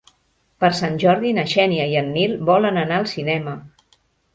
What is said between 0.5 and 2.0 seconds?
Per Sant Jordi na Xènia i